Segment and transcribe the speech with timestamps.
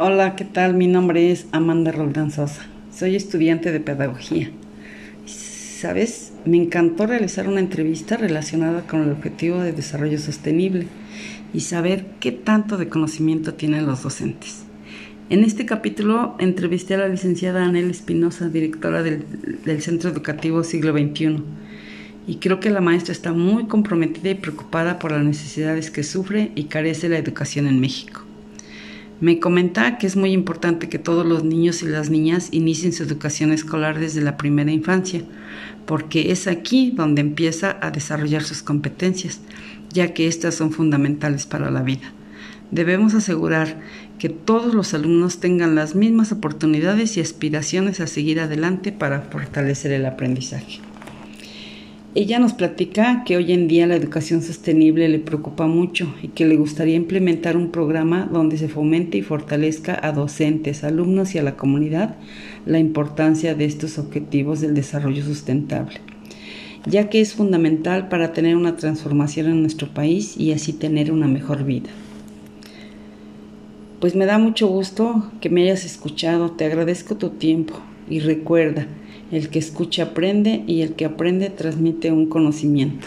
[0.00, 0.74] Hola, ¿qué tal?
[0.74, 2.64] Mi nombre es Amanda Roldán Sosa.
[2.94, 4.48] Soy estudiante de pedagogía.
[5.26, 6.32] ¿Sabes?
[6.44, 10.86] Me encantó realizar una entrevista relacionada con el objetivo de desarrollo sostenible
[11.52, 14.62] y saber qué tanto de conocimiento tienen los docentes.
[15.30, 19.24] En este capítulo entrevisté a la licenciada Anel Espinosa, directora del,
[19.64, 21.42] del Centro Educativo Siglo XXI.
[22.28, 26.52] Y creo que la maestra está muy comprometida y preocupada por las necesidades que sufre
[26.54, 28.27] y carece la educación en México.
[29.20, 33.02] Me comenta que es muy importante que todos los niños y las niñas inicien su
[33.02, 35.22] educación escolar desde la primera infancia,
[35.86, 39.40] porque es aquí donde empieza a desarrollar sus competencias,
[39.90, 42.12] ya que estas son fundamentales para la vida.
[42.70, 43.80] Debemos asegurar
[44.20, 49.90] que todos los alumnos tengan las mismas oportunidades y aspiraciones a seguir adelante para fortalecer
[49.90, 50.80] el aprendizaje.
[52.20, 56.46] Ella nos platica que hoy en día la educación sostenible le preocupa mucho y que
[56.46, 61.44] le gustaría implementar un programa donde se fomente y fortalezca a docentes, alumnos y a
[61.44, 62.16] la comunidad
[62.66, 66.00] la importancia de estos objetivos del desarrollo sustentable,
[66.86, 71.28] ya que es fundamental para tener una transformación en nuestro país y así tener una
[71.28, 71.90] mejor vida.
[74.00, 78.86] Pues me da mucho gusto que me hayas escuchado, te agradezco tu tiempo y recuerda,
[79.30, 83.06] el que escucha aprende y el que aprende transmite un conocimiento.